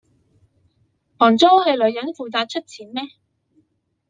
[1.19, 3.01] 房租是女人負責出錢嗎？